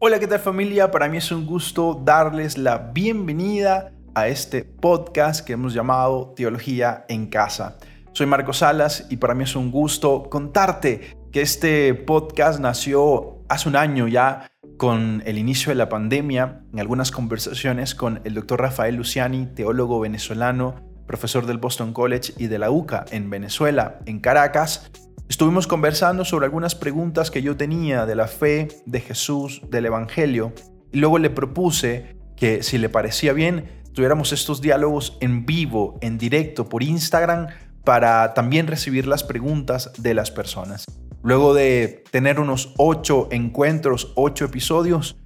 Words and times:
Hola, 0.00 0.20
¿qué 0.20 0.28
tal 0.28 0.38
familia? 0.38 0.92
Para 0.92 1.08
mí 1.08 1.16
es 1.16 1.32
un 1.32 1.44
gusto 1.44 2.00
darles 2.04 2.56
la 2.56 2.78
bienvenida 2.78 3.90
a 4.14 4.28
este 4.28 4.62
podcast 4.62 5.44
que 5.44 5.54
hemos 5.54 5.74
llamado 5.74 6.34
Teología 6.36 7.04
en 7.08 7.26
Casa. 7.26 7.78
Soy 8.12 8.26
Marcos 8.26 8.58
Salas 8.58 9.08
y 9.10 9.16
para 9.16 9.34
mí 9.34 9.42
es 9.42 9.56
un 9.56 9.72
gusto 9.72 10.30
contarte 10.30 11.16
que 11.32 11.40
este 11.40 11.94
podcast 11.94 12.60
nació 12.60 13.42
hace 13.48 13.68
un 13.68 13.74
año 13.74 14.06
ya 14.06 14.48
con 14.76 15.20
el 15.26 15.36
inicio 15.36 15.70
de 15.70 15.74
la 15.74 15.88
pandemia, 15.88 16.62
en 16.72 16.78
algunas 16.78 17.10
conversaciones 17.10 17.96
con 17.96 18.20
el 18.22 18.34
doctor 18.34 18.60
Rafael 18.60 18.94
Luciani, 18.94 19.46
teólogo 19.46 19.98
venezolano, 19.98 20.76
profesor 21.08 21.44
del 21.44 21.58
Boston 21.58 21.92
College 21.92 22.34
y 22.36 22.46
de 22.46 22.60
la 22.60 22.70
UCA 22.70 23.04
en 23.10 23.30
Venezuela, 23.30 23.98
en 24.06 24.20
Caracas, 24.20 24.92
Estuvimos 25.28 25.66
conversando 25.66 26.24
sobre 26.24 26.46
algunas 26.46 26.74
preguntas 26.74 27.30
que 27.30 27.42
yo 27.42 27.54
tenía 27.54 28.06
de 28.06 28.14
la 28.14 28.28
fe, 28.28 28.68
de 28.86 29.00
Jesús, 29.00 29.60
del 29.70 29.84
Evangelio, 29.84 30.54
y 30.90 30.98
luego 30.98 31.18
le 31.18 31.28
propuse 31.28 32.16
que 32.34 32.62
si 32.62 32.78
le 32.78 32.88
parecía 32.88 33.34
bien, 33.34 33.82
tuviéramos 33.92 34.32
estos 34.32 34.62
diálogos 34.62 35.18
en 35.20 35.44
vivo, 35.44 35.98
en 36.00 36.16
directo, 36.16 36.70
por 36.70 36.82
Instagram, 36.82 37.48
para 37.84 38.32
también 38.32 38.66
recibir 38.68 39.06
las 39.06 39.22
preguntas 39.22 39.92
de 39.98 40.14
las 40.14 40.30
personas. 40.30 40.86
Luego 41.22 41.52
de 41.52 42.04
tener 42.10 42.40
unos 42.40 42.72
ocho 42.78 43.28
encuentros, 43.30 44.12
ocho 44.14 44.46
episodios, 44.46 45.18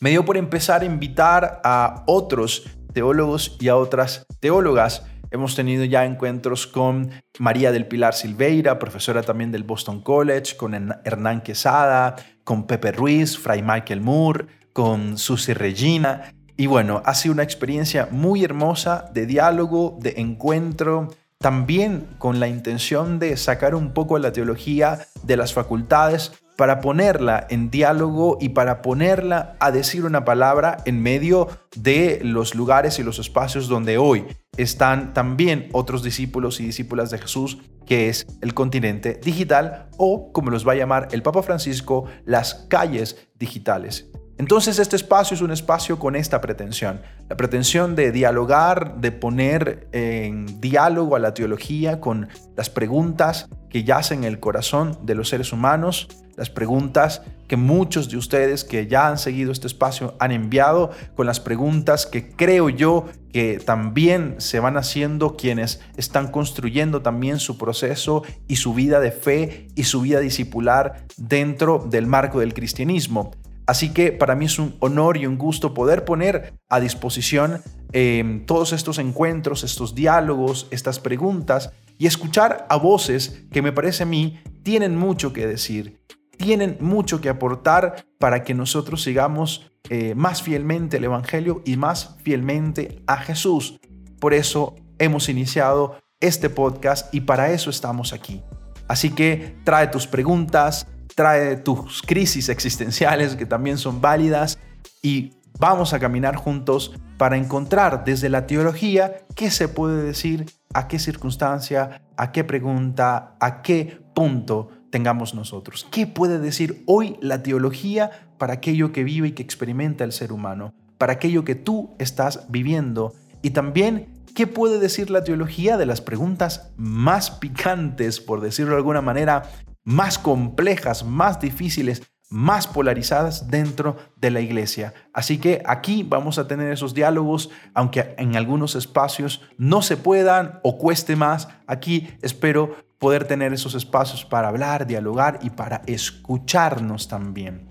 me 0.00 0.10
dio 0.10 0.26
por 0.26 0.36
empezar 0.36 0.82
a 0.82 0.84
invitar 0.84 1.62
a 1.64 2.04
otros 2.06 2.64
teólogos 2.92 3.56
y 3.58 3.68
a 3.68 3.76
otras 3.76 4.26
teólogas 4.38 5.06
Hemos 5.30 5.56
tenido 5.56 5.84
ya 5.84 6.04
encuentros 6.04 6.66
con 6.66 7.10
María 7.38 7.72
del 7.72 7.86
Pilar 7.86 8.14
Silveira, 8.14 8.78
profesora 8.78 9.22
también 9.22 9.50
del 9.50 9.64
Boston 9.64 10.00
College, 10.00 10.56
con 10.56 10.74
Hernán 11.04 11.42
Quesada, 11.42 12.16
con 12.44 12.66
Pepe 12.66 12.92
Ruiz, 12.92 13.36
Fray 13.36 13.62
Michael 13.62 14.00
Moore, 14.00 14.46
con 14.72 15.18
Susi 15.18 15.52
Regina. 15.52 16.32
Y 16.56 16.66
bueno, 16.66 17.02
ha 17.04 17.14
sido 17.14 17.34
una 17.34 17.42
experiencia 17.42 18.08
muy 18.10 18.44
hermosa 18.44 19.10
de 19.12 19.26
diálogo, 19.26 19.98
de 20.00 20.14
encuentro, 20.18 21.08
también 21.38 22.06
con 22.18 22.40
la 22.40 22.48
intención 22.48 23.18
de 23.18 23.36
sacar 23.36 23.74
un 23.74 23.92
poco 23.92 24.18
la 24.18 24.32
teología 24.32 25.06
de 25.22 25.36
las 25.36 25.52
facultades 25.52 26.32
para 26.56 26.80
ponerla 26.80 27.46
en 27.50 27.70
diálogo 27.70 28.38
y 28.40 28.50
para 28.50 28.82
ponerla 28.82 29.56
a 29.60 29.70
decir 29.70 30.04
una 30.04 30.24
palabra 30.24 30.78
en 30.86 31.02
medio 31.02 31.48
de 31.76 32.20
los 32.22 32.54
lugares 32.54 32.98
y 32.98 33.02
los 33.02 33.18
espacios 33.18 33.68
donde 33.68 33.98
hoy 33.98 34.26
están 34.56 35.12
también 35.12 35.68
otros 35.72 36.02
discípulos 36.02 36.60
y 36.60 36.64
discípulas 36.64 37.10
de 37.10 37.18
Jesús, 37.18 37.58
que 37.86 38.08
es 38.08 38.26
el 38.40 38.54
continente 38.54 39.20
digital 39.22 39.88
o, 39.98 40.32
como 40.32 40.50
los 40.50 40.66
va 40.66 40.72
a 40.72 40.76
llamar 40.76 41.08
el 41.12 41.22
Papa 41.22 41.42
Francisco, 41.42 42.06
las 42.24 42.66
calles 42.68 43.28
digitales. 43.34 44.10
Entonces 44.38 44.78
este 44.78 44.96
espacio 44.96 45.34
es 45.34 45.40
un 45.40 45.50
espacio 45.50 45.98
con 45.98 46.14
esta 46.14 46.42
pretensión, 46.42 47.00
la 47.28 47.36
pretensión 47.36 47.96
de 47.96 48.12
dialogar, 48.12 49.00
de 49.00 49.10
poner 49.10 49.88
en 49.92 50.60
diálogo 50.60 51.16
a 51.16 51.18
la 51.18 51.32
teología 51.32 52.00
con 52.00 52.28
las 52.54 52.68
preguntas 52.68 53.48
que 53.70 53.84
yacen 53.84 54.18
en 54.18 54.24
el 54.24 54.40
corazón 54.40 54.98
de 55.04 55.14
los 55.14 55.30
seres 55.30 55.52
humanos, 55.54 56.08
las 56.36 56.50
preguntas 56.50 57.22
que 57.48 57.56
muchos 57.56 58.08
de 58.10 58.16
ustedes 58.16 58.64
que 58.64 58.86
ya 58.86 59.08
han 59.08 59.18
seguido 59.18 59.52
este 59.52 59.66
espacio 59.66 60.14
han 60.18 60.32
enviado, 60.32 60.90
con 61.14 61.26
las 61.26 61.40
preguntas 61.40 62.06
que 62.06 62.30
creo 62.30 62.68
yo 62.68 63.06
que 63.32 63.58
también 63.58 64.36
se 64.38 64.60
van 64.60 64.76
haciendo 64.76 65.36
quienes 65.36 65.80
están 65.96 66.30
construyendo 66.30 67.02
también 67.02 67.38
su 67.38 67.58
proceso 67.58 68.22
y 68.48 68.56
su 68.56 68.74
vida 68.74 69.00
de 69.00 69.12
fe 69.12 69.68
y 69.74 69.84
su 69.84 70.00
vida 70.02 70.20
discipular 70.20 71.04
dentro 71.16 71.86
del 71.90 72.06
marco 72.06 72.40
del 72.40 72.54
cristianismo. 72.54 73.32
Así 73.66 73.92
que 73.92 74.12
para 74.12 74.36
mí 74.36 74.44
es 74.44 74.58
un 74.58 74.76
honor 74.78 75.16
y 75.16 75.26
un 75.26 75.38
gusto 75.38 75.74
poder 75.74 76.04
poner 76.04 76.54
a 76.68 76.78
disposición 76.78 77.62
em, 77.92 78.46
todos 78.46 78.72
estos 78.72 78.98
encuentros, 78.98 79.64
estos 79.64 79.94
diálogos, 79.94 80.68
estas 80.70 81.00
preguntas 81.00 81.72
y 81.98 82.06
escuchar 82.06 82.66
a 82.68 82.76
voces 82.76 83.42
que 83.50 83.62
me 83.62 83.72
parece 83.72 84.04
a 84.04 84.06
mí 84.06 84.40
tienen 84.62 84.96
mucho 84.96 85.32
que 85.32 85.46
decir, 85.46 86.00
tienen 86.36 86.76
mucho 86.80 87.20
que 87.20 87.28
aportar 87.28 88.06
para 88.18 88.42
que 88.42 88.54
nosotros 88.54 89.02
sigamos 89.02 89.70
eh, 89.88 90.14
más 90.14 90.42
fielmente 90.42 90.96
el 90.96 91.04
Evangelio 91.04 91.62
y 91.64 91.76
más 91.76 92.16
fielmente 92.22 93.02
a 93.06 93.18
Jesús. 93.18 93.78
Por 94.20 94.34
eso 94.34 94.74
hemos 94.98 95.28
iniciado 95.28 95.98
este 96.20 96.50
podcast 96.50 97.14
y 97.14 97.20
para 97.20 97.50
eso 97.50 97.70
estamos 97.70 98.12
aquí. 98.12 98.42
Así 98.88 99.10
que 99.10 99.56
trae 99.64 99.88
tus 99.88 100.06
preguntas, 100.06 100.86
trae 101.14 101.56
tus 101.56 102.02
crisis 102.02 102.48
existenciales 102.48 103.36
que 103.36 103.46
también 103.46 103.78
son 103.78 104.00
válidas 104.00 104.58
y 105.02 105.34
vamos 105.58 105.92
a 105.92 105.98
caminar 105.98 106.36
juntos 106.36 106.92
para 107.16 107.36
encontrar 107.36 108.04
desde 108.04 108.28
la 108.28 108.46
teología 108.46 109.26
qué 109.34 109.50
se 109.50 109.68
puede 109.68 110.02
decir, 110.02 110.46
a 110.74 110.88
qué 110.88 110.98
circunstancia, 110.98 112.02
a 112.16 112.32
qué 112.32 112.44
pregunta, 112.44 113.36
a 113.40 113.62
qué 113.62 114.00
punto 114.14 114.70
tengamos 114.96 115.34
nosotros. 115.34 115.86
¿Qué 115.90 116.06
puede 116.06 116.38
decir 116.38 116.82
hoy 116.86 117.18
la 117.20 117.42
teología 117.42 118.30
para 118.38 118.54
aquello 118.54 118.92
que 118.92 119.04
vive 119.04 119.28
y 119.28 119.32
que 119.32 119.42
experimenta 119.42 120.04
el 120.04 120.12
ser 120.12 120.32
humano? 120.32 120.72
Para 120.96 121.12
aquello 121.12 121.44
que 121.44 121.54
tú 121.54 121.90
estás 121.98 122.46
viviendo. 122.48 123.12
Y 123.42 123.50
también, 123.50 124.08
¿qué 124.34 124.46
puede 124.46 124.78
decir 124.78 125.10
la 125.10 125.22
teología 125.22 125.76
de 125.76 125.84
las 125.84 126.00
preguntas 126.00 126.72
más 126.78 127.30
picantes, 127.30 128.20
por 128.20 128.40
decirlo 128.40 128.70
de 128.70 128.78
alguna 128.78 129.02
manera, 129.02 129.50
más 129.84 130.18
complejas, 130.18 131.04
más 131.04 131.40
difíciles, 131.40 132.02
más 132.28 132.66
polarizadas 132.66 133.48
dentro 133.48 133.96
de 134.16 134.30
la 134.30 134.40
iglesia. 134.40 134.94
Así 135.12 135.38
que 135.38 135.62
aquí 135.64 136.02
vamos 136.02 136.38
a 136.38 136.48
tener 136.48 136.72
esos 136.72 136.94
diálogos, 136.94 137.50
aunque 137.74 138.14
en 138.18 138.36
algunos 138.36 138.74
espacios 138.74 139.42
no 139.58 139.82
se 139.82 139.96
puedan 139.96 140.60
o 140.62 140.78
cueste 140.78 141.16
más, 141.16 141.48
aquí 141.66 142.08
espero 142.22 142.76
poder 142.98 143.26
tener 143.26 143.52
esos 143.52 143.74
espacios 143.74 144.24
para 144.24 144.48
hablar, 144.48 144.86
dialogar 144.86 145.38
y 145.42 145.50
para 145.50 145.82
escucharnos 145.86 147.08
también. 147.08 147.68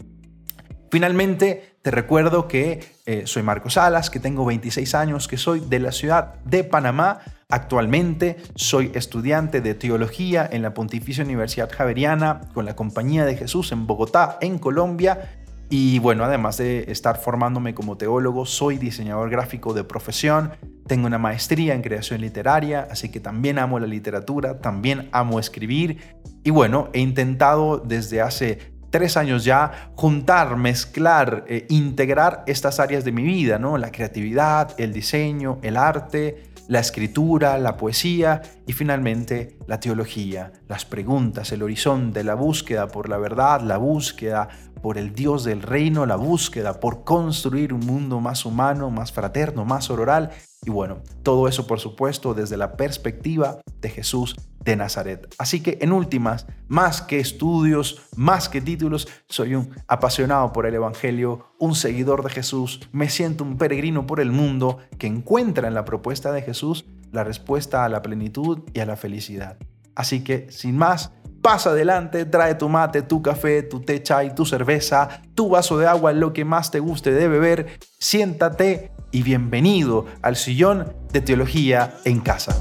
Finalmente, 0.91 1.77
te 1.81 1.91
recuerdo 1.91 2.47
que 2.47 2.83
eh, 3.05 3.23
soy 3.25 3.43
Marcos 3.43 3.73
Salas, 3.73 4.09
que 4.09 4.19
tengo 4.19 4.45
26 4.45 4.95
años, 4.95 5.27
que 5.27 5.37
soy 5.37 5.59
de 5.59 5.79
la 5.79 5.91
ciudad 5.91 6.35
de 6.45 6.63
Panamá. 6.63 7.19
Actualmente 7.49 8.37
soy 8.55 8.91
estudiante 8.95 9.61
de 9.61 9.75
teología 9.75 10.49
en 10.51 10.63
la 10.63 10.73
Pontificia 10.73 11.23
Universidad 11.23 11.69
Javeriana 11.71 12.41
con 12.55 12.65
la 12.65 12.75
Compañía 12.75 13.23
de 13.23 13.37
Jesús 13.37 13.71
en 13.71 13.85
Bogotá, 13.85 14.39
en 14.41 14.57
Colombia. 14.57 15.43
Y 15.69 15.99
bueno, 15.99 16.23
además 16.23 16.57
de 16.57 16.91
estar 16.91 17.19
formándome 17.19 17.75
como 17.75 17.97
teólogo, 17.97 18.47
soy 18.47 18.77
diseñador 18.77 19.29
gráfico 19.29 19.75
de 19.75 19.83
profesión, 19.83 20.53
tengo 20.87 21.05
una 21.05 21.19
maestría 21.19 21.75
en 21.75 21.83
creación 21.83 22.21
literaria, 22.21 22.87
así 22.89 23.09
que 23.09 23.19
también 23.19 23.59
amo 23.59 23.79
la 23.79 23.87
literatura, 23.87 24.59
también 24.59 25.09
amo 25.11 25.39
escribir. 25.39 25.99
Y 26.43 26.49
bueno, 26.49 26.89
he 26.93 26.99
intentado 26.99 27.77
desde 27.77 28.21
hace 28.21 28.73
tres 28.89 29.17
años 29.17 29.43
ya 29.43 29.91
juntar, 29.95 30.55
mezclar, 30.57 31.45
eh, 31.47 31.67
integrar 31.69 32.43
estas 32.47 32.79
áreas 32.79 33.03
de 33.05 33.11
mi 33.11 33.23
vida, 33.23 33.59
¿no? 33.59 33.77
La 33.77 33.91
creatividad, 33.91 34.73
el 34.79 34.93
diseño, 34.93 35.59
el 35.61 35.77
arte, 35.77 36.54
la 36.67 36.79
escritura, 36.79 37.57
la 37.57 37.77
poesía 37.77 38.41
y 38.65 38.73
finalmente 38.73 39.57
la 39.67 39.79
teología, 39.79 40.51
las 40.67 40.85
preguntas, 40.85 41.51
el 41.51 41.63
horizonte, 41.63 42.23
la 42.23 42.35
búsqueda 42.35 42.87
por 42.87 43.09
la 43.09 43.17
verdad, 43.17 43.61
la 43.61 43.77
búsqueda 43.77 44.49
por 44.81 44.97
el 44.97 45.13
Dios 45.13 45.43
del 45.43 45.61
reino, 45.61 46.05
la 46.05 46.15
búsqueda 46.15 46.79
por 46.79 47.03
construir 47.03 47.73
un 47.73 47.85
mundo 47.85 48.19
más 48.19 48.45
humano, 48.45 48.89
más 48.89 49.11
fraterno, 49.11 49.65
más 49.65 49.89
oral 49.89 50.31
y 50.63 50.69
bueno, 50.69 50.99
todo 51.23 51.47
eso 51.47 51.67
por 51.67 51.79
supuesto 51.79 52.33
desde 52.33 52.57
la 52.57 52.75
perspectiva 52.75 53.59
de 53.81 53.89
Jesús 53.89 54.35
de 54.65 54.75
Nazaret. 54.75 55.33
Así 55.37 55.61
que 55.61 55.77
en 55.81 55.93
últimas, 55.93 56.47
más 56.67 57.01
que 57.01 57.19
estudios, 57.19 58.01
más 58.15 58.49
que 58.49 58.59
títulos, 58.59 59.07
soy 59.29 59.55
un 59.55 59.69
apasionado 59.87 60.51
por 60.51 60.65
el 60.65 60.73
Evangelio, 60.73 61.53
un 61.59 61.75
seguidor 61.75 62.23
de 62.23 62.31
Jesús, 62.31 62.89
me 62.91 63.09
siento 63.09 63.43
un 63.43 63.57
peregrino 63.57 64.05
por 64.07 64.19
el 64.19 64.31
mundo 64.31 64.79
que 64.97 65.07
encuentra 65.07 65.67
en 65.67 65.75
la 65.75 65.85
propuesta 65.85 66.31
de 66.31 66.41
Jesús 66.41 66.85
la 67.11 67.23
respuesta 67.23 67.85
a 67.85 67.89
la 67.89 68.01
plenitud 68.01 68.59
y 68.73 68.79
a 68.79 68.85
la 68.85 68.97
felicidad. 68.97 69.57
Así 69.95 70.23
que, 70.23 70.51
sin 70.51 70.75
más, 70.77 71.11
pasa 71.41 71.69
adelante, 71.69 72.25
trae 72.25 72.55
tu 72.55 72.67
mate, 72.67 73.03
tu 73.03 73.21
café, 73.21 73.61
tu 73.61 73.79
té 73.79 74.01
chai, 74.01 74.33
tu 74.33 74.45
cerveza, 74.45 75.21
tu 75.35 75.49
vaso 75.49 75.77
de 75.77 75.87
agua, 75.87 76.11
lo 76.11 76.33
que 76.33 76.43
más 76.43 76.71
te 76.71 76.79
guste 76.79 77.11
de 77.11 77.27
beber, 77.27 77.79
siéntate 77.99 78.91
y 79.11 79.21
bienvenido 79.21 80.05
al 80.21 80.35
sillón 80.35 80.93
de 81.13 81.21
teología 81.21 81.93
en 82.03 82.19
casa. 82.19 82.57